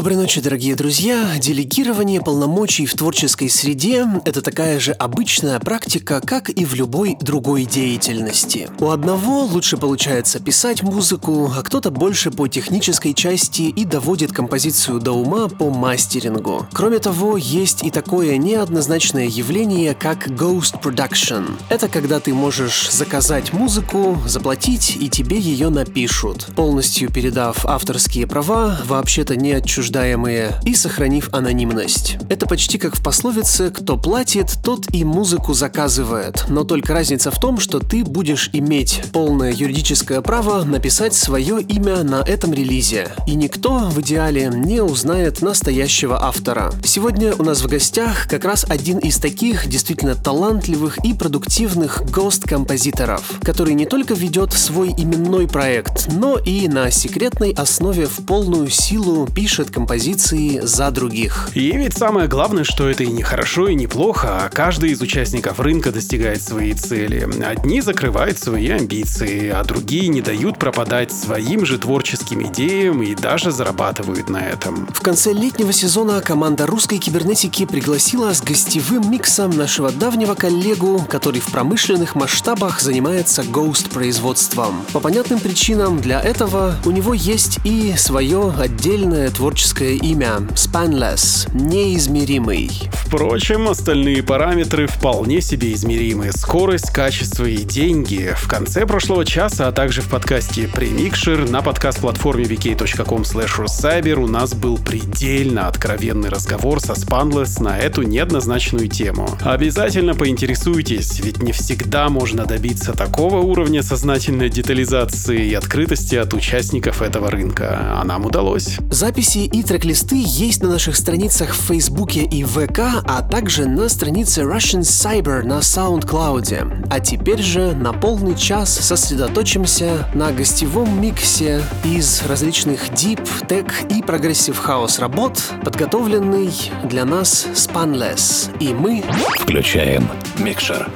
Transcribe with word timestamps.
Доброй 0.00 0.16
ночи, 0.16 0.40
дорогие 0.40 0.76
друзья. 0.76 1.36
Делегирование 1.38 2.22
полномочий 2.22 2.86
в 2.86 2.94
творческой 2.94 3.50
среде– 3.50 4.06
это 4.24 4.40
такая 4.40 4.80
же 4.80 4.92
обычная 4.92 5.60
практика, 5.60 6.22
как 6.24 6.48
и 6.48 6.64
в 6.64 6.72
любой 6.72 7.18
другой 7.20 7.66
деятельности. 7.66 8.70
У 8.78 8.88
одного 8.88 9.44
лучше 9.44 9.76
получается 9.76 10.40
писать 10.40 10.82
музыку, 10.82 11.52
а 11.54 11.62
кто-то 11.62 11.90
больше 11.90 12.30
по 12.30 12.48
технической 12.48 13.12
части 13.12 13.60
и 13.60 13.84
доводит 13.84 14.32
композицию 14.32 15.00
до 15.00 15.12
ума 15.12 15.48
по 15.48 15.68
мастерингу. 15.68 16.66
Кроме 16.72 16.98
того, 16.98 17.36
есть 17.36 17.84
и 17.84 17.90
такое 17.90 18.38
неоднозначное 18.38 19.26
явление, 19.26 19.94
как 19.94 20.28
ghost 20.28 20.80
production. 20.82 21.58
Это 21.68 21.88
когда 21.88 22.20
ты 22.20 22.32
можешь 22.32 22.90
заказать 22.90 23.52
музыку, 23.52 24.18
заплатить, 24.24 24.96
и 24.98 25.10
тебе 25.10 25.38
ее 25.38 25.68
напишут, 25.68 26.46
полностью 26.56 27.12
передав 27.12 27.66
авторские 27.66 28.26
права, 28.26 28.80
вообще-то 28.86 29.36
не 29.36 29.52
отчуждая 29.52 29.89
обсуждаемые, 29.90 30.52
и 30.64 30.74
сохранив 30.74 31.28
анонимность. 31.32 32.16
Это 32.28 32.46
почти 32.46 32.78
как 32.78 32.96
в 32.96 33.02
пословице 33.02 33.70
«кто 33.70 33.96
платит, 33.96 34.58
тот 34.62 34.86
и 34.94 35.04
музыку 35.04 35.52
заказывает», 35.52 36.44
но 36.48 36.62
только 36.62 36.94
разница 36.94 37.30
в 37.32 37.40
том, 37.40 37.58
что 37.58 37.80
ты 37.80 38.04
будешь 38.04 38.50
иметь 38.52 39.02
полное 39.12 39.52
юридическое 39.52 40.20
право 40.20 40.62
написать 40.62 41.14
свое 41.14 41.60
имя 41.60 42.04
на 42.04 42.22
этом 42.22 42.52
релизе, 42.52 43.08
и 43.26 43.34
никто 43.34 43.78
в 43.90 44.00
идеале 44.00 44.50
не 44.54 44.80
узнает 44.80 45.42
настоящего 45.42 46.22
автора. 46.22 46.72
Сегодня 46.84 47.34
у 47.34 47.42
нас 47.42 47.60
в 47.60 47.66
гостях 47.66 48.28
как 48.28 48.44
раз 48.44 48.64
один 48.68 48.98
из 48.98 49.16
таких 49.16 49.68
действительно 49.68 50.14
талантливых 50.14 51.04
и 51.04 51.14
продуктивных 51.14 52.02
гост-композиторов, 52.10 53.40
который 53.42 53.74
не 53.74 53.86
только 53.86 54.14
ведет 54.14 54.52
свой 54.52 54.90
именной 54.90 55.48
проект, 55.48 56.12
но 56.12 56.38
и 56.38 56.68
на 56.68 56.90
секретной 56.92 57.52
основе 57.52 58.06
в 58.06 58.24
полную 58.26 58.70
силу 58.70 59.26
пишет 59.26 59.70
композиции 59.80 60.60
за 60.62 60.90
других. 60.90 61.48
И 61.54 61.72
ведь 61.72 61.96
самое 61.96 62.28
главное, 62.28 62.64
что 62.64 62.86
это 62.86 63.02
и 63.02 63.06
не 63.06 63.22
хорошо, 63.22 63.68
и 63.68 63.74
не 63.74 63.86
плохо, 63.86 64.44
а 64.44 64.50
каждый 64.50 64.90
из 64.90 65.00
участников 65.00 65.58
рынка 65.58 65.90
достигает 65.90 66.42
свои 66.42 66.74
цели. 66.74 67.26
Одни 67.42 67.80
закрывают 67.80 68.38
свои 68.38 68.68
амбиции, 68.68 69.48
а 69.48 69.64
другие 69.64 70.08
не 70.08 70.20
дают 70.20 70.58
пропадать 70.58 71.12
своим 71.12 71.64
же 71.64 71.78
творческим 71.78 72.46
идеям 72.48 73.02
и 73.02 73.14
даже 73.14 73.52
зарабатывают 73.52 74.28
на 74.28 74.46
этом. 74.46 74.86
В 74.92 75.00
конце 75.00 75.32
летнего 75.32 75.72
сезона 75.72 76.20
команда 76.20 76.66
русской 76.66 76.98
кибернетики 76.98 77.64
пригласила 77.64 78.34
с 78.34 78.42
гостевым 78.42 79.10
миксом 79.10 79.50
нашего 79.56 79.90
давнего 79.90 80.34
коллегу, 80.34 81.06
который 81.08 81.40
в 81.40 81.46
промышленных 81.46 82.14
масштабах 82.14 82.82
занимается 82.82 83.44
гоуст-производством. 83.44 84.84
По 84.92 85.00
понятным 85.00 85.40
причинам 85.40 86.02
для 86.02 86.20
этого 86.20 86.76
у 86.84 86.90
него 86.90 87.14
есть 87.14 87.60
и 87.64 87.94
свое 87.96 88.52
отдельное 88.58 89.30
творческое 89.30 89.59
творческое 89.60 89.96
имя 89.96 90.48
Spanless, 90.54 91.50
неизмеримый. 91.52 92.70
Впрочем, 92.92 93.68
остальные 93.68 94.22
параметры 94.22 94.86
вполне 94.86 95.42
себе 95.42 95.74
измеримы. 95.74 96.32
Скорость, 96.32 96.90
качество 96.90 97.44
и 97.44 97.58
деньги. 97.58 98.32
В 98.38 98.48
конце 98.48 98.86
прошлого 98.86 99.26
часа, 99.26 99.68
а 99.68 99.72
также 99.72 100.00
в 100.00 100.08
подкасте 100.08 100.62
Premixer 100.62 101.50
на 101.50 101.60
подкаст-платформе 101.60 102.44
vk.com 102.44 103.22
cyber 103.22 104.14
у 104.14 104.26
нас 104.28 104.54
был 104.54 104.78
предельно 104.78 105.68
откровенный 105.68 106.30
разговор 106.30 106.80
со 106.80 106.94
Spanless 106.94 107.62
на 107.62 107.76
эту 107.78 108.00
неоднозначную 108.00 108.88
тему. 108.88 109.28
Обязательно 109.42 110.14
поинтересуйтесь, 110.14 111.20
ведь 111.20 111.42
не 111.42 111.52
всегда 111.52 112.08
можно 112.08 112.46
добиться 112.46 112.94
такого 112.94 113.38
уровня 113.38 113.82
сознательной 113.82 114.48
детализации 114.48 115.48
и 115.48 115.54
открытости 115.54 116.14
от 116.14 116.32
участников 116.32 117.02
этого 117.02 117.30
рынка. 117.30 117.98
А 118.00 118.04
нам 118.04 118.24
удалось. 118.24 118.78
Записи 118.90 119.49
и 119.52 119.62
трек-листы 119.62 120.16
есть 120.24 120.62
на 120.62 120.68
наших 120.68 120.96
страницах 120.96 121.50
в 121.50 121.66
Фейсбуке 121.68 122.22
и 122.22 122.44
ВК, 122.44 122.80
а 123.04 123.22
также 123.22 123.66
на 123.66 123.88
странице 123.88 124.42
Russian 124.42 124.80
Cyber 124.80 125.42
на 125.42 125.58
SoundCloud. 125.58 126.86
А 126.90 127.00
теперь 127.00 127.42
же 127.42 127.74
на 127.74 127.92
полный 127.92 128.34
час 128.36 128.70
сосредоточимся 128.72 130.08
на 130.14 130.32
гостевом 130.32 131.00
миксе 131.00 131.62
из 131.84 132.22
различных 132.26 132.90
Deep, 132.90 133.26
Tech 133.48 133.70
и 133.88 134.00
Progressive 134.00 134.56
House 134.66 135.00
работ, 135.00 135.42
подготовленный 135.64 136.50
для 136.84 137.04
нас 137.04 137.46
Spanless. 137.54 138.50
И 138.58 138.72
мы 138.72 139.02
включаем 139.40 140.08
микшер. 140.38 140.88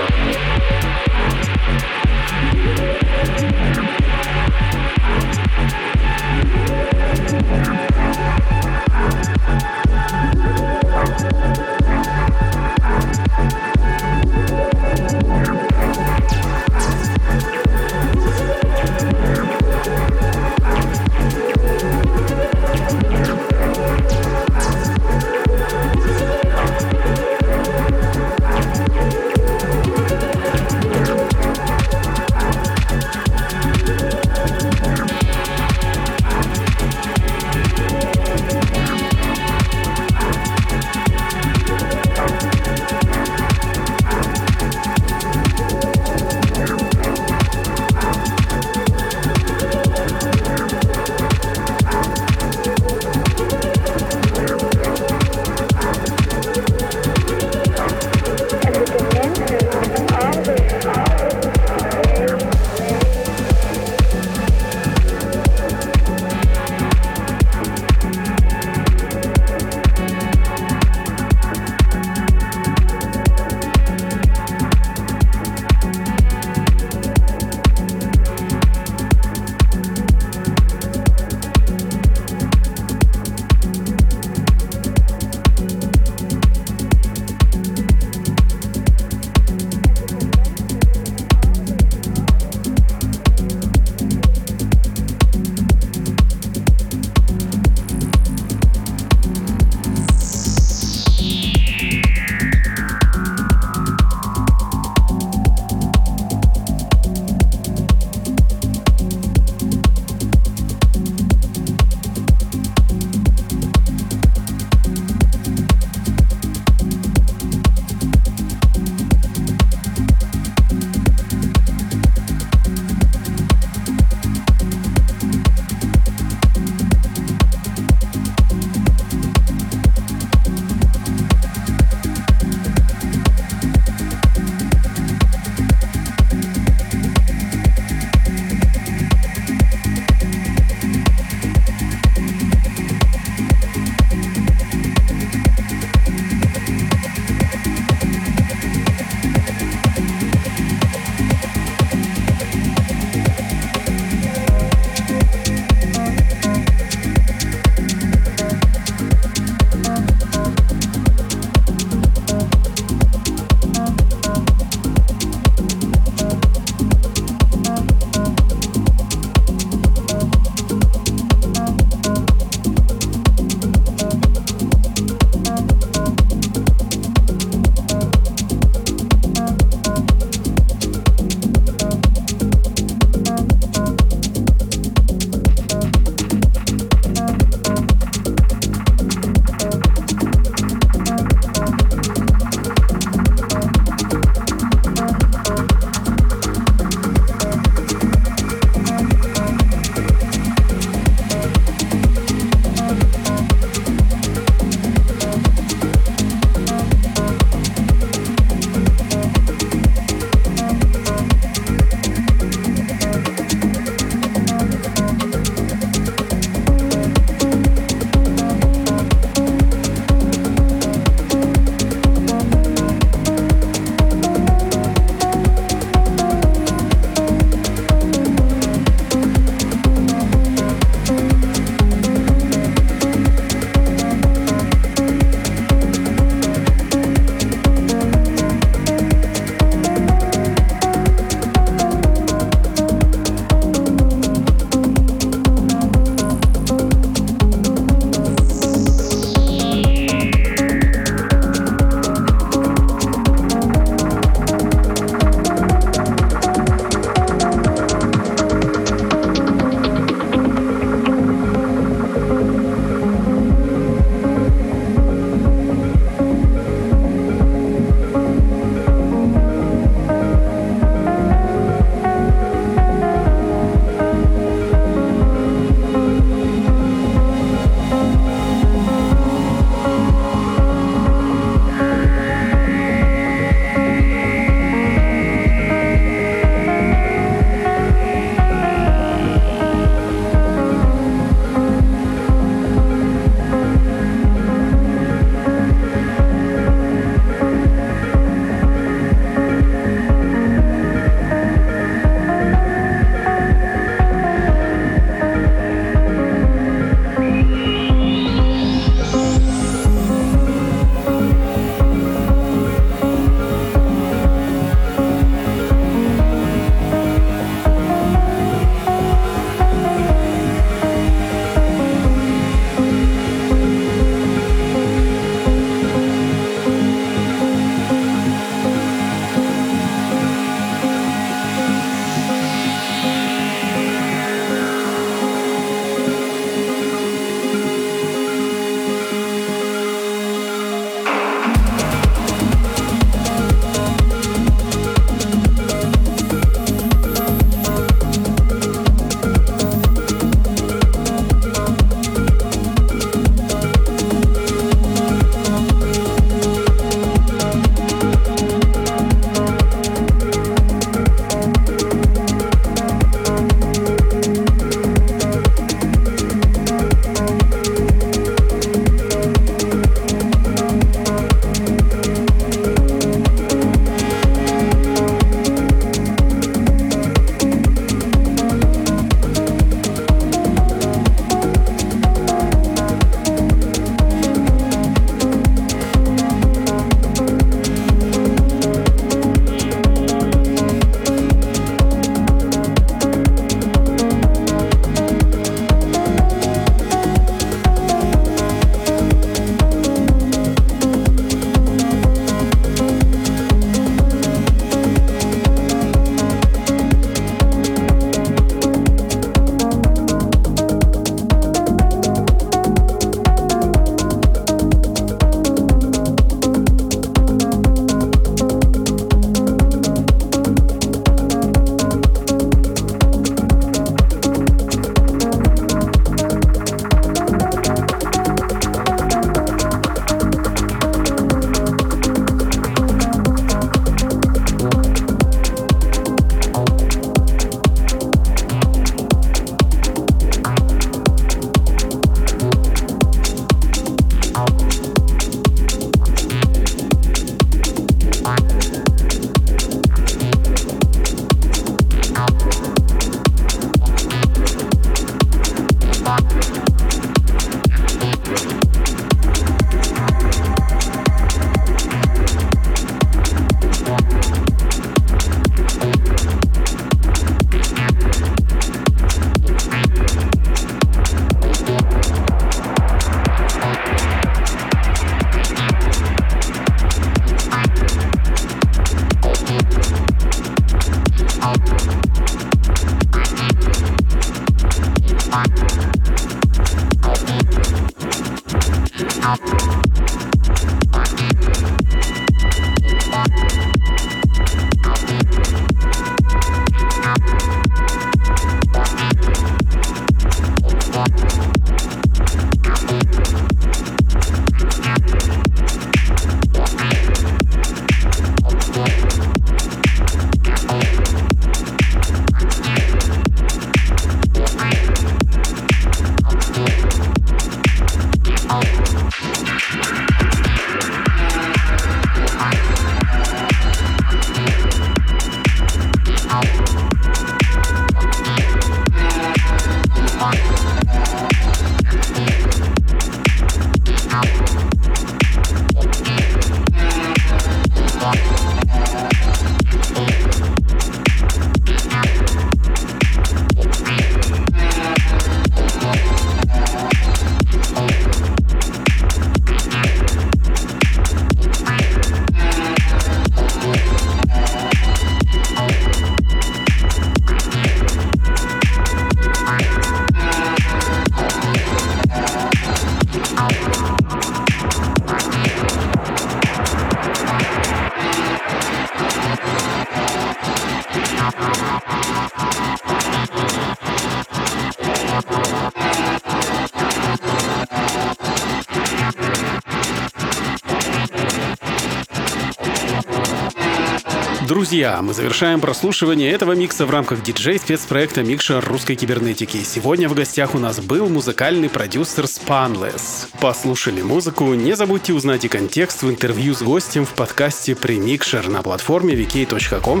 Друзья, 584.74 585.00
мы 585.02 585.14
завершаем 585.14 585.60
прослушивание 585.60 586.32
этого 586.32 586.50
микса 586.50 586.84
в 586.84 586.90
рамках 586.90 587.22
диджей-спецпроекта 587.22 588.24
«Микшер 588.24 588.64
русской 588.64 588.96
кибернетики». 588.96 589.62
Сегодня 589.62 590.08
в 590.08 590.14
гостях 590.14 590.56
у 590.56 590.58
нас 590.58 590.80
был 590.80 591.08
музыкальный 591.08 591.68
продюсер 591.68 592.26
Spanless. 592.44 593.28
Послушали 593.40 594.02
музыку, 594.02 594.54
не 594.54 594.76
забудьте 594.76 595.12
узнать 595.12 595.44
и 595.44 595.48
контекст 595.48 596.02
в 596.02 596.10
интервью 596.10 596.54
с 596.54 596.62
гостем 596.62 597.06
в 597.06 597.10
подкасте 597.10 597.74
«Премикшер» 597.74 598.48
на 598.48 598.62
платформе 598.62 599.14
vk.com. 599.14 600.00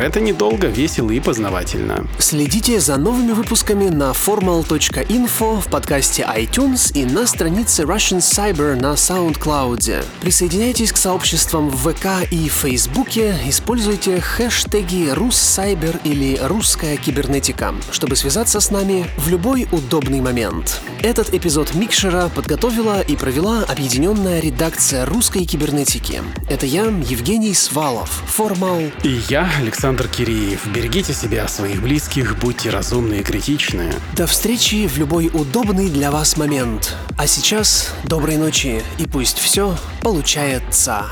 Это 0.00 0.20
недолго, 0.20 0.66
весело 0.66 1.10
и 1.10 1.20
познавательно. 1.20 2.06
Следите 2.18 2.80
за 2.80 2.96
новыми 2.96 3.32
выпусками 3.32 3.88
на 3.88 4.10
formal.info 4.10 5.60
в 5.60 5.70
подкасте 5.70 6.28
iTunes 6.36 6.92
и 6.94 7.04
на 7.04 7.26
странице 7.26 7.82
Russian 7.82 8.18
Cyber 8.18 8.74
на 8.74 8.94
SoundCloud. 8.94 10.04
Присоединяйтесь 10.20 10.92
к 10.92 10.96
сообществам 10.96 11.70
в 11.70 11.92
ВК 11.92 12.30
и 12.30 12.48
Фейсбуке, 12.48 13.36
используйте 13.46 14.20
хэштеги 14.20 15.10
«Руссайбер» 15.10 16.00
или 16.04 16.38
«Русская 16.42 16.96
кибернетика», 16.96 17.74
чтобы 17.90 18.16
связаться 18.16 18.60
с 18.60 18.70
нами 18.70 19.06
в 19.16 19.28
любой 19.28 19.68
удобный 19.72 20.20
момент. 20.20 20.80
Этот 21.02 21.32
эпизод 21.32 21.74
Микшера 21.74 22.28
подготовила 22.28 23.00
и 23.00 23.16
провела 23.16 23.64
объединенная 23.64 24.38
редакция 24.38 25.06
русской 25.06 25.46
кибернетики. 25.46 26.22
Это 26.46 26.66
я, 26.66 26.84
Евгений 26.84 27.54
Свалов, 27.54 28.10
Формал. 28.26 28.82
И 29.02 29.22
я, 29.30 29.50
Александр 29.58 30.08
Киреев. 30.08 30.66
Берегите 30.66 31.14
себя, 31.14 31.48
своих 31.48 31.80
близких, 31.80 32.38
будьте 32.38 32.68
разумны 32.68 33.20
и 33.20 33.22
критичны. 33.22 33.94
До 34.14 34.26
встречи 34.26 34.86
в 34.86 34.98
любой 34.98 35.30
удобный 35.32 35.88
для 35.88 36.10
вас 36.10 36.36
момент. 36.36 36.94
А 37.16 37.26
сейчас 37.26 37.94
доброй 38.04 38.36
ночи 38.36 38.82
и 38.98 39.06
пусть 39.06 39.38
все 39.38 39.76
получается. 40.02 41.06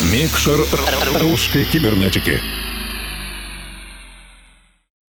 Микшер 0.00 0.58
русской 1.20 1.64
кибернетики. 1.64 2.40